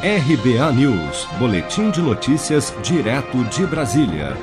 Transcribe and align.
RBA 0.00 0.72
News, 0.74 1.26
Boletim 1.40 1.90
de 1.90 2.00
Notícias, 2.00 2.72
direto 2.84 3.42
de 3.46 3.66
Brasília. 3.66 4.36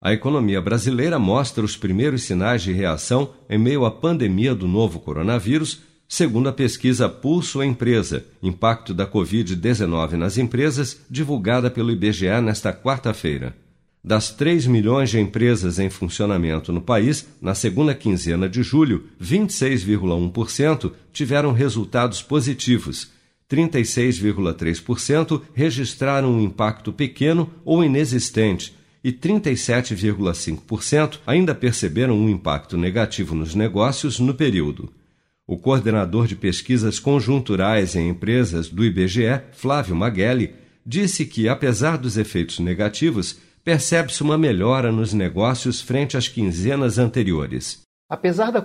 A 0.00 0.12
economia 0.12 0.60
brasileira 0.60 1.20
mostra 1.20 1.64
os 1.64 1.76
primeiros 1.76 2.24
sinais 2.24 2.62
de 2.62 2.72
reação 2.72 3.30
em 3.48 3.56
meio 3.56 3.84
à 3.84 3.92
pandemia 3.92 4.56
do 4.56 4.66
novo 4.66 4.98
coronavírus, 4.98 5.82
segundo 6.08 6.48
a 6.48 6.52
pesquisa 6.52 7.08
Pulso 7.08 7.62
Empresa, 7.62 8.26
Impacto 8.42 8.92
da 8.92 9.06
Covid-19 9.06 10.14
nas 10.14 10.36
Empresas, 10.36 11.00
divulgada 11.08 11.70
pelo 11.70 11.92
IBGE 11.92 12.40
nesta 12.40 12.72
quarta-feira. 12.72 13.54
Das 14.02 14.32
3 14.32 14.66
milhões 14.66 15.10
de 15.10 15.20
empresas 15.20 15.78
em 15.78 15.90
funcionamento 15.90 16.72
no 16.72 16.80
país, 16.80 17.28
na 17.40 17.54
segunda 17.54 17.94
quinzena 17.94 18.48
de 18.48 18.64
julho, 18.64 19.04
26,1% 19.22 20.90
tiveram 21.12 21.52
resultados 21.52 22.20
positivos 22.20 23.11
36,3% 23.52 25.42
registraram 25.52 26.32
um 26.32 26.40
impacto 26.40 26.90
pequeno 26.90 27.52
ou 27.66 27.84
inexistente 27.84 28.74
e 29.04 29.12
37,5% 29.12 31.18
ainda 31.26 31.54
perceberam 31.54 32.14
um 32.14 32.30
impacto 32.30 32.78
negativo 32.78 33.34
nos 33.34 33.54
negócios 33.54 34.18
no 34.18 34.32
período. 34.32 34.90
O 35.46 35.58
coordenador 35.58 36.26
de 36.26 36.34
pesquisas 36.34 36.98
conjunturais 36.98 37.94
em 37.94 38.08
empresas 38.08 38.68
do 38.68 38.82
IBGE, 38.82 39.42
Flávio 39.52 39.94
Magelli, 39.94 40.54
disse 40.86 41.26
que, 41.26 41.46
apesar 41.48 41.98
dos 41.98 42.16
efeitos 42.16 42.58
negativos, 42.58 43.38
percebe-se 43.62 44.22
uma 44.22 44.38
melhora 44.38 44.90
nos 44.90 45.12
negócios 45.12 45.82
frente 45.82 46.16
às 46.16 46.26
quinzenas 46.26 46.96
anteriores. 46.96 47.82
Apesar 48.08 48.50
da 48.50 48.62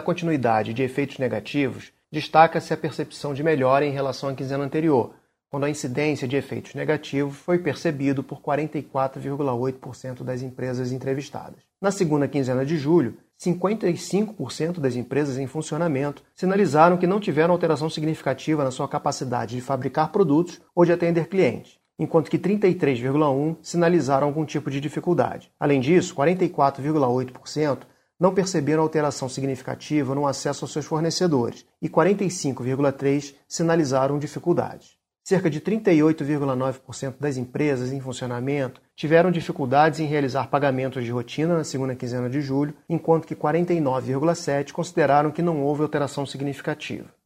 continuidade 0.00 0.72
de 0.72 0.82
efeitos 0.82 1.18
negativos, 1.18 1.92
destaca-se 2.10 2.72
a 2.72 2.76
percepção 2.76 3.34
de 3.34 3.42
melhora 3.42 3.84
em 3.84 3.92
relação 3.92 4.28
à 4.28 4.34
quinzena 4.34 4.64
anterior, 4.64 5.14
quando 5.50 5.64
a 5.64 5.70
incidência 5.70 6.28
de 6.28 6.36
efeitos 6.36 6.74
negativos 6.74 7.36
foi 7.36 7.58
percebido 7.58 8.22
por 8.22 8.40
44,8% 8.40 10.22
das 10.22 10.42
empresas 10.42 10.92
entrevistadas. 10.92 11.60
Na 11.80 11.90
segunda 11.90 12.28
quinzena 12.28 12.66
de 12.66 12.76
julho, 12.76 13.16
55% 13.40 14.80
das 14.80 14.96
empresas 14.96 15.38
em 15.38 15.46
funcionamento 15.46 16.24
sinalizaram 16.34 16.96
que 16.96 17.06
não 17.06 17.20
tiveram 17.20 17.54
alteração 17.54 17.88
significativa 17.88 18.64
na 18.64 18.70
sua 18.70 18.88
capacidade 18.88 19.54
de 19.54 19.62
fabricar 19.62 20.10
produtos 20.10 20.60
ou 20.74 20.84
de 20.84 20.92
atender 20.92 21.28
clientes, 21.28 21.78
enquanto 21.98 22.30
que 22.30 22.38
33,1% 22.38 23.58
sinalizaram 23.62 24.26
algum 24.26 24.44
tipo 24.44 24.70
de 24.70 24.80
dificuldade. 24.80 25.50
Além 25.58 25.80
disso, 25.80 26.14
44,8% 26.14 27.78
não 28.18 28.34
perceberam 28.34 28.82
alteração 28.82 29.28
significativa 29.28 30.14
no 30.14 30.26
acesso 30.26 30.64
aos 30.64 30.72
seus 30.72 30.86
fornecedores 30.86 31.64
e 31.80 31.88
45,3% 31.88 33.34
sinalizaram 33.46 34.18
dificuldades. 34.18 34.98
Cerca 35.22 35.50
de 35.50 35.60
38,9% 35.60 37.16
das 37.20 37.36
empresas 37.36 37.92
em 37.92 38.00
funcionamento 38.00 38.80
tiveram 38.96 39.30
dificuldades 39.30 40.00
em 40.00 40.06
realizar 40.06 40.48
pagamentos 40.48 41.04
de 41.04 41.10
rotina 41.10 41.58
na 41.58 41.64
segunda 41.64 41.94
quinzena 41.94 42.30
de 42.30 42.40
julho, 42.40 42.74
enquanto 42.88 43.26
que 43.26 43.36
49,7% 43.36 44.72
consideraram 44.72 45.30
que 45.30 45.42
não 45.42 45.62
houve 45.62 45.82
alteração 45.82 46.24
significativa. 46.24 47.17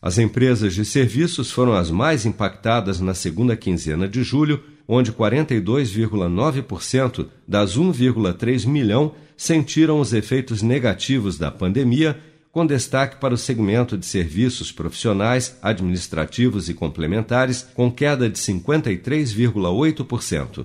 As 0.00 0.16
empresas 0.16 0.74
de 0.74 0.84
serviços 0.84 1.50
foram 1.50 1.72
as 1.72 1.90
mais 1.90 2.24
impactadas 2.24 3.00
na 3.00 3.14
segunda 3.14 3.56
quinzena 3.56 4.08
de 4.08 4.22
julho, 4.22 4.62
onde 4.86 5.12
42,9% 5.12 7.26
das 7.46 7.76
1,3 7.76 8.64
milhão 8.66 9.12
sentiram 9.36 9.98
os 10.00 10.12
efeitos 10.12 10.62
negativos 10.62 11.36
da 11.36 11.50
pandemia, 11.50 12.16
com 12.52 12.64
destaque 12.64 13.16
para 13.16 13.34
o 13.34 13.38
segmento 13.38 13.98
de 13.98 14.06
serviços 14.06 14.70
profissionais, 14.72 15.58
administrativos 15.60 16.68
e 16.68 16.74
complementares, 16.74 17.66
com 17.74 17.90
queda 17.90 18.30
de 18.30 18.38
53,8%. 18.38 20.64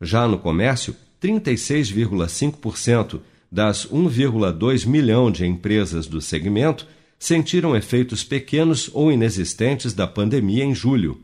Já 0.00 0.26
no 0.26 0.38
comércio, 0.38 0.96
36,5% 1.22 3.20
das 3.52 3.86
1,2 3.86 4.86
milhão 4.86 5.30
de 5.30 5.44
empresas 5.44 6.06
do 6.06 6.18
segmento 6.20 6.86
sentiram 7.20 7.76
efeitos 7.76 8.24
pequenos 8.24 8.90
ou 8.94 9.12
inexistentes 9.12 9.92
da 9.92 10.06
pandemia 10.06 10.64
em 10.64 10.74
julho. 10.74 11.20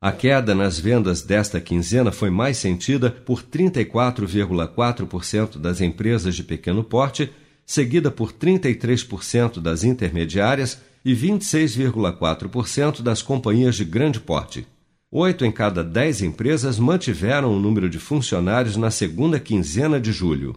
A 0.00 0.10
queda 0.10 0.52
nas 0.54 0.78
vendas 0.78 1.22
desta 1.22 1.60
quinzena 1.60 2.10
foi 2.10 2.28
mais 2.28 2.56
sentida 2.58 3.10
por 3.10 3.42
34,4% 3.42 5.58
das 5.58 5.80
empresas 5.80 6.34
de 6.34 6.42
pequeno 6.42 6.82
porte, 6.84 7.30
seguida 7.64 8.10
por 8.10 8.32
33% 8.32 9.60
das 9.60 9.84
intermediárias 9.84 10.82
e 11.04 11.14
26,4% 11.14 13.00
das 13.00 13.22
companhias 13.22 13.76
de 13.76 13.84
grande 13.84 14.18
porte. 14.20 14.66
Oito 15.10 15.44
em 15.44 15.52
cada 15.52 15.84
dez 15.84 16.20
empresas 16.20 16.80
mantiveram 16.80 17.56
o 17.56 17.60
número 17.60 17.88
de 17.88 18.00
funcionários 18.00 18.76
na 18.76 18.90
segunda 18.90 19.38
quinzena 19.38 20.00
de 20.00 20.10
julho. 20.10 20.56